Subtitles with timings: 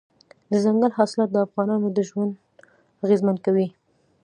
[0.51, 2.33] دځنګل حاصلات د افغانانو ژوند
[3.03, 3.67] اغېزمن کوي.